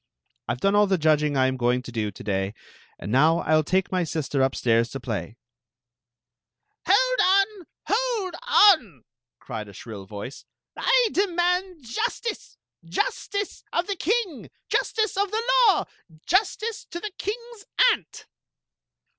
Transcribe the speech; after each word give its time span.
I 0.47 0.55
ve 0.55 0.61
done 0.61 0.73
all 0.73 0.87
the 0.87 0.97
judg 0.97 1.21
ing 1.21 1.37
I 1.37 1.45
am 1.45 1.57
going 1.57 1.83
to 1.83 1.91
do 1.91 2.09
to 2.09 2.23
day, 2.23 2.55
and 2.97 3.11
now 3.11 3.37
I 3.41 3.49
11 3.51 3.65
take 3.65 3.91
my 3.91 4.01
si^er 4.01 4.39
up^s^ 4.39 4.95
i& 4.95 4.99
play."" 4.99 5.37
Ii@y 6.89 7.17
on! 7.21 7.67
Hold 7.85 8.33
cwi!" 8.41 9.01
cried 9.37 9.67
a 9.69 9.73
^ritt 9.73 10.07
vcw». 10.07 10.43
"I 10.75 11.09
demand 11.11 11.83
jostice! 11.85 12.57
Justice 12.83 13.63
of 13.71 13.85
the 13.85 13.95
king! 13.95 14.49
Ji^^e 14.71 15.17
of 15.21 15.29
tht 15.29 15.43
law! 15.69 15.85
Justice 16.25 16.85
to 16.85 16.99
the 16.99 17.11
king's 17.19 17.65
aunt." 17.91 18.25